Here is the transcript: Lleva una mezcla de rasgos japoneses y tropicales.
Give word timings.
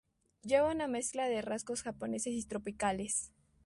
Lleva 0.41 0.71
una 0.71 0.87
mezcla 0.87 1.27
de 1.29 1.43
rasgos 1.43 1.83
japoneses 1.83 2.33
y 2.33 2.43
tropicales. 2.43 3.31